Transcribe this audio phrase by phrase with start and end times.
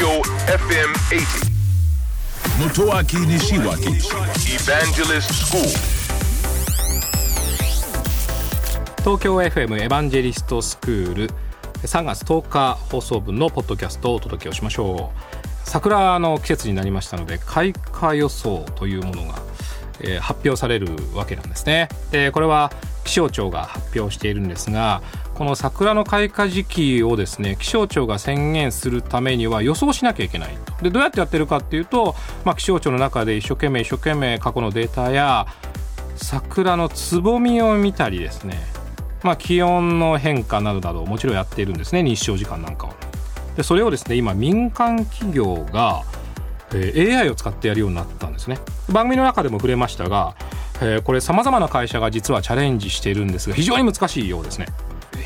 [0.00, 1.50] Tokyo FM 80.
[2.58, 4.00] Motoaki Nishiwaki
[4.48, 5.60] Evangelist School.
[9.00, 11.30] 東京 FM エヴァンジェリストスクール
[11.82, 19.42] 3月10日放送分のポッドキャストをお届けをしましょう桜の季節になりましたので開花予想というものが、
[20.00, 22.72] えー発表されるわけなんですねでこれは
[23.04, 25.02] 気象庁が発表しているんですが
[25.40, 30.74] この桜の開花時期をですね気象庁が宣言するためには予想しなきゃいけないと。
[30.82, 35.46] でどうやってやってるかっていうと、まあ、気象庁の中で一生懸命一生懸命過去のデータや
[36.16, 38.58] 桜のつぼみを見たりですね。
[39.22, 42.92] まあ、気温の変化などなどもちろんやっているんですね日照時間なんかを。
[43.56, 46.02] でそれをですね今民間企業が、
[46.74, 48.58] え AI を使ってやるようになったんですね。
[48.90, 50.34] 番組の中でも触れましたが、
[50.82, 54.66] えこれさまざまな会社が実はチャレンジしているんですが非常に難しいようですね。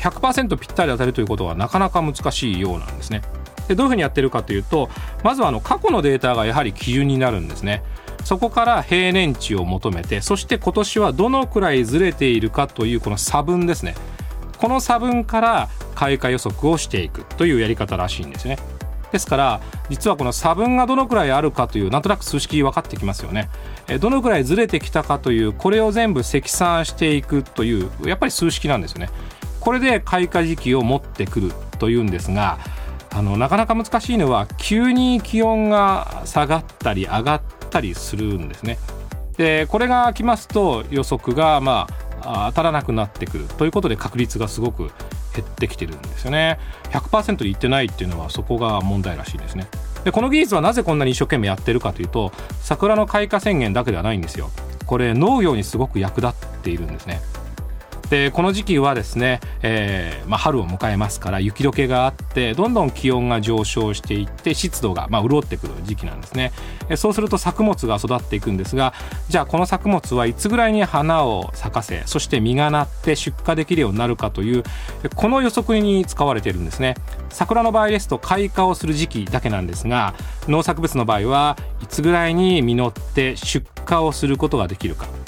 [0.09, 3.21] 100%ぴったり当たるということはなかなか難しいようなんですね。
[3.67, 4.89] でどういうふうにやってるかというと
[5.23, 7.83] まずはあの過去のデータがやはり基準になるんですね。
[8.23, 13.95] そこから平年値を求めてそして今年はどのくらいずれているかというこの差分ですね。
[14.57, 18.57] この差分から開花予測をしていくというやり方らしいんですね。
[19.11, 23.49] ですから実はこの差分がどのくらいあるかというなんとなく数式分かってきますよね。
[23.99, 29.09] どのくらいずれてきたかというこれを全部積算していくというやっぱり数式なんですよね。
[29.65, 32.59] これで開花時期を持ってくるというんですが
[33.09, 38.77] あのなかなか難しいのは急に気温が下がったり上がったりするんですね。
[39.37, 41.87] でこれが来ますと予測がま
[42.21, 44.91] あ当たらなくなってくるということで確率がすごく
[45.35, 46.59] 減ってきてるんですよね。
[46.91, 49.67] 100%でいってないっていうのはそこが問題らしいですね。
[50.03, 54.51] でこの技術はなぜこんなに一生懸命やってるかというと桜の開花宣言だけではないんですよ。
[54.85, 57.19] これ農業にすごく役立っているんですね。
[58.15, 66.53] でこの時期はですね、えーまあ、春を迎えますから雪解けがあってどんどん気温が上昇していって湿度が、まあ、潤ってくる時期なんですね。
[66.87, 68.93] えそうすると作物が育っていくんですが
[69.27, 74.63] じゃあこの作物はいつぐらいに花を咲かせそして実がなって出荷できるようになるかという
[75.15, 76.95] この予測に使われているんですね。
[77.29, 80.13] 桜の場合ですと開花をする時期だけなんですが
[80.47, 85.24] 農作物の場合はいつぐらいに実って出荷をすることができるか。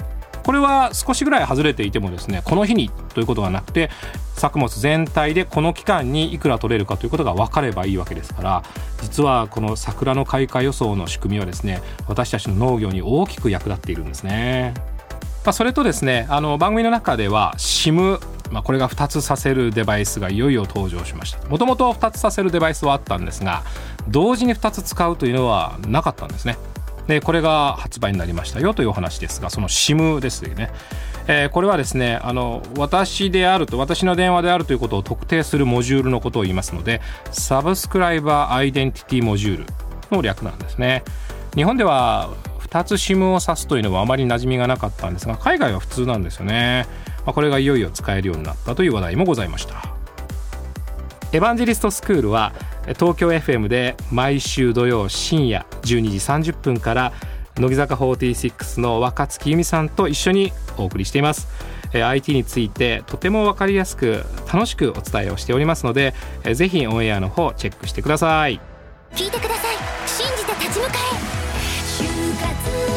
[0.48, 3.90] これは少しぐらい外れていてもですねこの日にということがなくて
[4.36, 8.64] 作物全体でこの期間にいくら取れるかということが分かればいいわけですから
[9.02, 14.74] 実はこの桜の開花予想の仕組みはですね私たちの農業に大きく役立っているんですね。
[15.44, 23.64] まあ、それとですねあの番組の中では SIM まあ、これが2つさせるデバイスがいよいよ登場しましたもともと2つさせるデバイスはあったんですが
[24.08, 26.58] 同時に2つ使うというのはなかったんですね
[27.08, 30.72] でこれが発売になりましたよというお話ですがその SIM ですよね、
[31.28, 37.02] えーこれはですねあの私であると私の電話であるということを特定するモジュールのことを言いますので
[37.32, 39.66] サブスクライバーアイデンティティモジュール
[40.10, 41.04] の略なんですね。
[41.54, 42.30] 日本では
[42.60, 46.86] 2つ SIM を指すというのはあまり馴染みがなかったんですが海外は普通なんですよね、
[47.26, 49.98] まあ、これがいよいよ使えるようになったという話題もございました。
[51.34, 52.54] エヴァンジェリストスクールは
[52.96, 57.14] 東京 FM で毎週土曜深夜12時30分から
[57.58, 61.48] 乃木坂46の若月由美さんと一緒にお送りしています。
[61.94, 66.14] IT についてとても分かりやすく楽しくお伝えをしておりますので
[66.54, 68.60] ぜひオンエアの方チェックしてください。
[69.12, 69.76] 聞いてください。
[70.08, 70.92] 信じて立ち向か
[72.94, 72.97] え。